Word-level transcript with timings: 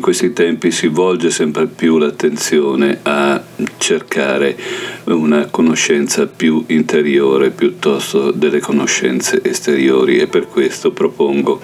in 0.00 0.06
questi 0.06 0.32
tempi 0.32 0.70
si 0.70 0.86
volge 0.86 1.30
sempre 1.30 1.66
più 1.66 1.98
l'attenzione 1.98 3.00
a 3.02 3.38
cercare 3.76 4.56
una 5.04 5.48
conoscenza 5.50 6.26
più 6.26 6.64
interiore 6.68 7.50
piuttosto 7.50 8.30
delle 8.30 8.60
conoscenze 8.60 9.42
esteriori 9.44 10.16
e 10.16 10.26
per 10.26 10.48
questo 10.48 10.90
propongo 10.92 11.60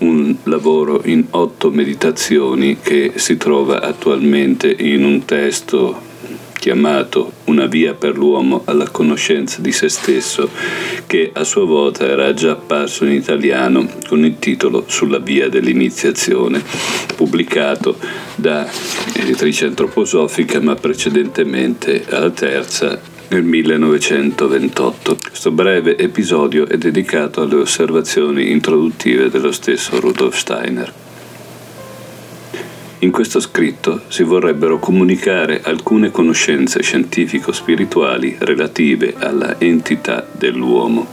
un 0.00 0.36
lavoro 0.42 1.00
in 1.06 1.24
otto 1.30 1.70
meditazioni 1.70 2.76
che 2.82 3.12
si 3.14 3.38
trova 3.38 3.80
attualmente 3.80 4.70
in 4.70 5.02
un 5.02 5.24
testo 5.24 6.11
chiamato 6.62 7.32
Una 7.46 7.66
via 7.66 7.92
per 7.94 8.16
l'uomo 8.16 8.62
alla 8.66 8.88
conoscenza 8.88 9.60
di 9.60 9.72
se 9.72 9.88
stesso, 9.88 10.48
che 11.06 11.32
a 11.34 11.42
sua 11.42 11.64
volta 11.64 12.06
era 12.06 12.32
già 12.34 12.52
apparso 12.52 13.04
in 13.04 13.14
italiano 13.14 13.88
con 14.06 14.24
il 14.24 14.38
titolo 14.38 14.84
Sulla 14.86 15.18
via 15.18 15.48
dell'iniziazione, 15.48 16.62
pubblicato 17.16 17.98
da 18.36 18.70
editrice 19.16 19.66
antroposofica, 19.66 20.60
ma 20.60 20.76
precedentemente 20.76 22.04
alla 22.08 22.30
terza 22.30 23.00
nel 23.30 23.42
1928. 23.42 25.18
Questo 25.30 25.50
breve 25.50 25.98
episodio 25.98 26.68
è 26.68 26.78
dedicato 26.78 27.42
alle 27.42 27.56
osservazioni 27.56 28.52
introduttive 28.52 29.28
dello 29.30 29.50
stesso 29.50 29.98
Rudolf 29.98 30.36
Steiner. 30.36 31.11
In 33.02 33.10
questo 33.10 33.40
scritto 33.40 34.02
si 34.06 34.22
vorrebbero 34.22 34.78
comunicare 34.78 35.60
alcune 35.64 36.12
conoscenze 36.12 36.82
scientifico-spirituali 36.82 38.36
relative 38.38 39.16
alla 39.18 39.58
entità 39.58 40.24
dell'uomo. 40.30 41.08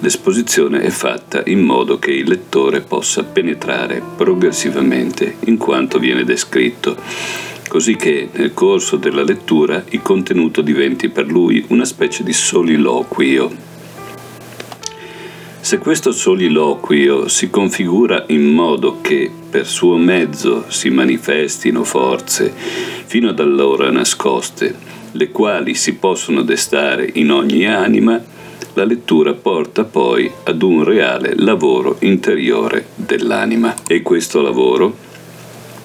L'esposizione 0.00 0.80
è 0.80 0.90
fatta 0.90 1.44
in 1.46 1.60
modo 1.60 2.00
che 2.00 2.10
il 2.10 2.28
lettore 2.28 2.80
possa 2.80 3.22
penetrare 3.22 4.02
progressivamente 4.16 5.36
in 5.44 5.56
quanto 5.56 6.00
viene 6.00 6.24
descritto, 6.24 6.96
così 7.68 7.94
che 7.94 8.30
nel 8.32 8.52
corso 8.52 8.96
della 8.96 9.22
lettura 9.22 9.84
il 9.90 10.02
contenuto 10.02 10.62
diventi 10.62 11.10
per 11.10 11.28
lui 11.28 11.64
una 11.68 11.84
specie 11.84 12.24
di 12.24 12.32
soliloquio 12.32 13.73
se 15.64 15.78
questo 15.78 16.12
soliloquio 16.12 17.26
si 17.26 17.48
configura 17.48 18.24
in 18.28 18.52
modo 18.52 18.98
che 19.00 19.30
per 19.48 19.66
suo 19.66 19.96
mezzo 19.96 20.66
si 20.68 20.90
manifestino 20.90 21.84
forze 21.84 22.52
fino 22.54 23.30
ad 23.30 23.40
allora 23.40 23.90
nascoste, 23.90 24.76
le 25.12 25.30
quali 25.30 25.72
si 25.74 25.94
possono 25.94 26.42
destare 26.42 27.10
in 27.14 27.30
ogni 27.30 27.66
anima, 27.66 28.22
la 28.74 28.84
lettura 28.84 29.32
porta 29.32 29.84
poi 29.84 30.30
ad 30.42 30.60
un 30.60 30.84
reale 30.84 31.32
lavoro 31.34 31.96
interiore 32.00 32.88
dell'anima. 32.94 33.74
E 33.86 34.02
questo 34.02 34.42
lavoro 34.42 34.94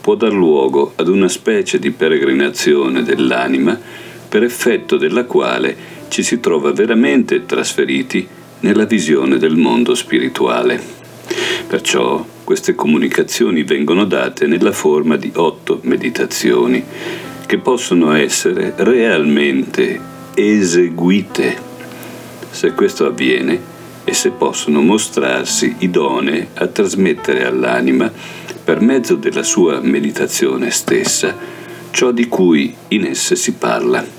può 0.01 0.15
dar 0.15 0.33
luogo 0.33 0.91
ad 0.97 1.07
una 1.07 1.29
specie 1.29 1.79
di 1.79 1.91
peregrinazione 1.91 3.01
dell'anima 3.01 3.79
per 4.27 4.43
effetto 4.43 4.97
della 4.97 5.23
quale 5.23 5.73
ci 6.09 6.21
si 6.21 6.41
trova 6.41 6.73
veramente 6.73 7.45
trasferiti 7.45 8.27
nella 8.61 8.85
visione 8.85 9.37
del 9.37 9.55
mondo 9.55 9.95
spirituale. 9.95 10.81
Perciò 11.67 12.25
queste 12.43 12.75
comunicazioni 12.75 13.63
vengono 13.63 14.05
date 14.05 14.47
nella 14.47 14.71
forma 14.71 15.15
di 15.15 15.31
otto 15.35 15.79
meditazioni 15.83 16.83
che 17.45 17.59
possono 17.59 18.13
essere 18.13 18.73
realmente 18.77 19.99
eseguite. 20.33 21.57
Se 22.49 22.73
questo 22.73 23.05
avviene, 23.05 23.59
esse 24.03 24.31
possono 24.31 24.81
mostrarsi 24.81 25.75
idonee 25.79 26.49
a 26.55 26.67
trasmettere 26.67 27.45
all'anima, 27.45 28.11
per 28.63 28.81
mezzo 28.81 29.15
della 29.15 29.43
sua 29.43 29.79
meditazione 29.81 30.69
stessa, 30.71 31.35
ciò 31.91 32.11
di 32.11 32.27
cui 32.27 32.75
in 32.89 33.05
esse 33.05 33.35
si 33.35 33.53
parla. 33.53 34.18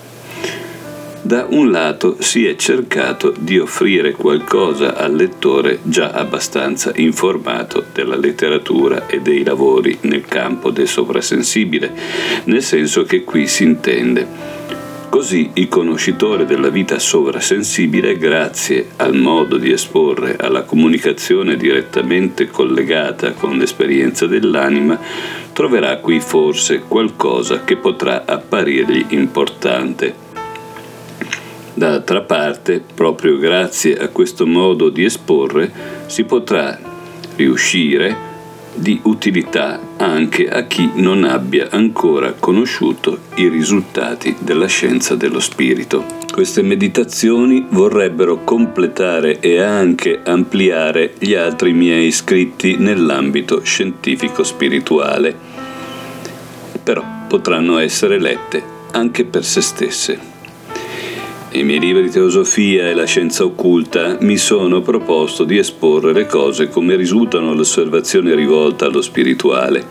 Da 1.23 1.47
un 1.51 1.71
lato 1.71 2.17
si 2.21 2.47
è 2.47 2.57
cercato 2.57 3.35
di 3.39 3.59
offrire 3.59 4.13
qualcosa 4.13 4.97
al 4.97 5.15
lettore 5.15 5.81
già 5.83 6.13
abbastanza 6.13 6.93
informato 6.97 7.85
della 7.93 8.17
letteratura 8.17 9.07
e 9.07 9.21
dei 9.21 9.45
lavori 9.45 9.99
nel 10.03 10.25
campo 10.25 10.71
del 10.71 10.89
sovrasensibile, 10.89 11.93
nel 12.45 12.63
senso 12.63 13.03
che 13.05 13.23
qui 13.23 13.47
si 13.47 13.65
intende. 13.65 14.27
Così 15.11 15.51
il 15.55 15.69
conoscitore 15.69 16.47
della 16.47 16.71
vita 16.71 16.99
sovrasensibile, 16.99 18.17
grazie 18.17 18.91
al 18.97 19.15
modo 19.15 19.59
di 19.59 19.73
esporre 19.73 20.37
alla 20.39 20.63
comunicazione 20.63 21.57
direttamente 21.57 22.49
collegata 22.49 23.33
con 23.33 23.59
l'esperienza 23.59 24.27
dell'anima, 24.27 24.99
troverà 25.53 25.99
qui 25.99 26.19
forse 26.21 26.81
qualcosa 26.89 27.63
che 27.63 27.77
potrà 27.77 28.25
apparirgli 28.25 29.07
importante 29.09 30.29
D'altra 31.75 32.23
parte, 32.23 32.83
proprio 32.95 33.39
grazie 33.39 33.97
a 33.97 34.09
questo 34.09 34.47
modo 34.47 34.89
di 34.89 35.05
esporre, 35.05 35.71
si 36.07 36.25
potrà 36.25 36.79
riuscire 37.37 38.29
di 38.75 39.01
utilità 39.05 39.81
anche 39.97 40.49
a 40.49 40.67
chi 40.67 40.91
non 40.95 41.25
abbia 41.25 41.69
ancora 41.71 42.33
conosciuto 42.39 43.19
i 43.37 43.49
risultati 43.49 44.37
della 44.39 44.67
scienza 44.67 45.15
dello 45.15 45.41
spirito. 45.41 46.05
Queste 46.33 46.63
meditazioni 46.63 47.67
vorrebbero 47.69 48.45
completare 48.45 49.41
e 49.41 49.61
anche 49.61 50.21
ampliare 50.25 51.15
gli 51.19 51.35
altri 51.35 51.73
miei 51.73 52.11
scritti 52.13 52.77
nell'ambito 52.77 53.63
scientifico-spirituale, 53.63 55.37
però 56.83 57.05
potranno 57.29 57.79
essere 57.79 58.19
lette 58.19 58.63
anche 58.93 59.25
per 59.25 59.45
se 59.45 59.61
stesse. 59.61 60.30
Nei 61.53 61.65
miei 61.65 61.81
libri 61.81 62.05
di 62.05 62.11
teosofia 62.11 62.89
e 62.89 62.95
la 62.95 63.07
scienza 63.07 63.43
occulta 63.43 64.17
mi 64.21 64.37
sono 64.37 64.83
proposto 64.83 65.43
di 65.43 65.59
esporre 65.59 66.13
le 66.13 66.27
cose 66.27 66.69
come 66.69 66.95
risultano 66.95 67.51
all'osservazione 67.51 68.37
rivolta 68.37 68.87
allo 68.87 69.03
spirituale. 69.03 69.85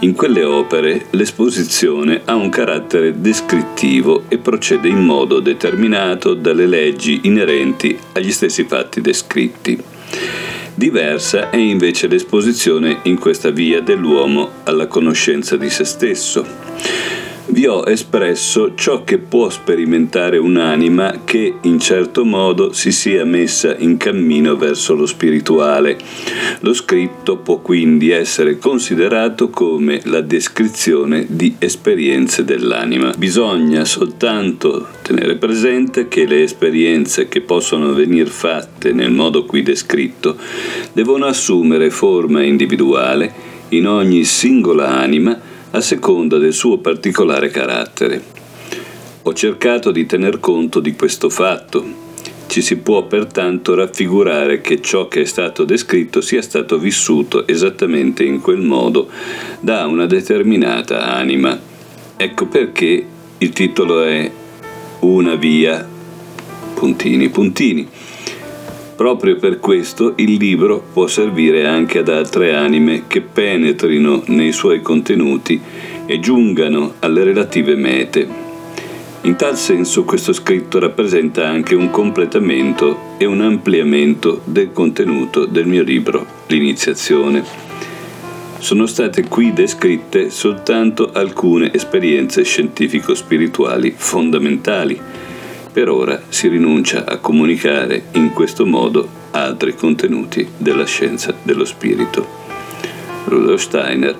In 0.00 0.12
quelle 0.12 0.44
opere 0.44 1.06
l'esposizione 1.12 2.20
ha 2.26 2.34
un 2.34 2.50
carattere 2.50 3.18
descrittivo 3.18 4.24
e 4.28 4.36
procede 4.36 4.88
in 4.88 5.02
modo 5.02 5.40
determinato 5.40 6.34
dalle 6.34 6.66
leggi 6.66 7.20
inerenti 7.22 7.98
agli 8.12 8.30
stessi 8.30 8.64
fatti 8.64 9.00
descritti. 9.00 9.82
Diversa 10.74 11.48
è 11.48 11.56
invece 11.56 12.08
l'esposizione 12.08 12.98
in 13.04 13.18
questa 13.18 13.50
via 13.50 13.80
dell'uomo 13.80 14.50
alla 14.64 14.86
conoscenza 14.86 15.56
di 15.56 15.70
se 15.70 15.84
stesso 15.84 17.17
vi 17.50 17.66
ho 17.66 17.82
espresso 17.86 18.74
ciò 18.74 19.04
che 19.04 19.18
può 19.18 19.48
sperimentare 19.48 20.36
un'anima 20.38 21.22
che 21.24 21.54
in 21.62 21.78
certo 21.78 22.24
modo 22.24 22.72
si 22.72 22.92
sia 22.92 23.24
messa 23.24 23.74
in 23.76 23.96
cammino 23.96 24.56
verso 24.56 24.94
lo 24.94 25.06
spirituale. 25.06 25.96
Lo 26.60 26.74
scritto 26.74 27.38
può 27.38 27.58
quindi 27.58 28.10
essere 28.10 28.58
considerato 28.58 29.48
come 29.48 30.00
la 30.04 30.20
descrizione 30.20 31.24
di 31.28 31.56
esperienze 31.58 32.44
dell'anima. 32.44 33.12
Bisogna 33.16 33.84
soltanto 33.84 34.88
tenere 35.02 35.36
presente 35.36 36.08
che 36.08 36.26
le 36.26 36.42
esperienze 36.42 37.28
che 37.28 37.40
possono 37.40 37.94
venire 37.94 38.28
fatte 38.28 38.92
nel 38.92 39.10
modo 39.10 39.44
qui 39.46 39.62
descritto 39.62 40.36
devono 40.92 41.26
assumere 41.26 41.90
forma 41.90 42.42
individuale 42.42 43.46
in 43.70 43.86
ogni 43.86 44.24
singola 44.24 44.88
anima 44.88 45.47
a 45.70 45.80
seconda 45.80 46.38
del 46.38 46.52
suo 46.52 46.78
particolare 46.78 47.48
carattere. 47.48 48.22
Ho 49.22 49.32
cercato 49.34 49.90
di 49.90 50.06
tener 50.06 50.40
conto 50.40 50.80
di 50.80 50.94
questo 50.94 51.28
fatto. 51.28 52.06
Ci 52.46 52.62
si 52.62 52.76
può 52.78 53.04
pertanto 53.04 53.74
raffigurare 53.74 54.62
che 54.62 54.80
ciò 54.80 55.06
che 55.06 55.20
è 55.20 55.24
stato 55.26 55.64
descritto 55.64 56.22
sia 56.22 56.40
stato 56.40 56.78
vissuto 56.78 57.46
esattamente 57.46 58.24
in 58.24 58.40
quel 58.40 58.60
modo 58.60 59.10
da 59.60 59.86
una 59.86 60.06
determinata 60.06 61.14
anima. 61.14 61.58
Ecco 62.16 62.46
perché 62.46 63.06
il 63.36 63.50
titolo 63.50 64.02
è 64.02 64.30
Una 65.00 65.34
via, 65.34 65.86
puntini, 66.74 67.28
puntini. 67.28 67.86
Proprio 68.98 69.36
per 69.36 69.60
questo 69.60 70.14
il 70.16 70.32
libro 70.32 70.82
può 70.92 71.06
servire 71.06 71.68
anche 71.68 72.00
ad 72.00 72.08
altre 72.08 72.52
anime 72.52 73.04
che 73.06 73.20
penetrino 73.20 74.24
nei 74.26 74.50
suoi 74.50 74.82
contenuti 74.82 75.60
e 76.04 76.18
giungano 76.18 76.94
alle 76.98 77.22
relative 77.22 77.76
mete. 77.76 78.26
In 79.20 79.36
tal 79.36 79.56
senso 79.56 80.02
questo 80.02 80.32
scritto 80.32 80.80
rappresenta 80.80 81.46
anche 81.46 81.76
un 81.76 81.90
completamento 81.90 83.14
e 83.18 83.24
un 83.24 83.40
ampliamento 83.40 84.40
del 84.42 84.72
contenuto 84.72 85.44
del 85.44 85.68
mio 85.68 85.84
libro 85.84 86.26
L'iniziazione. 86.48 87.44
Sono 88.58 88.86
state 88.86 89.28
qui 89.28 89.52
descritte 89.52 90.28
soltanto 90.28 91.12
alcune 91.12 91.72
esperienze 91.72 92.42
scientifico-spirituali 92.42 93.94
fondamentali 93.96 95.00
per 95.78 95.90
ora 95.90 96.20
si 96.28 96.48
rinuncia 96.48 97.04
a 97.04 97.18
comunicare 97.18 98.06
in 98.14 98.32
questo 98.32 98.66
modo 98.66 99.08
altri 99.30 99.76
contenuti 99.76 100.44
della 100.56 100.84
scienza 100.84 101.32
dello 101.40 101.64
spirito. 101.64 102.26
Rudolf 103.26 103.60
Steiner, 103.60 104.18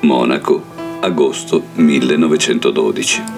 Monaco, 0.00 0.60
agosto 0.98 1.66
1912. 1.74 3.37